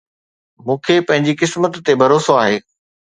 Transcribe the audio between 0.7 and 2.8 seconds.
کي پنهنجي قسمت تي ڀروسو آهي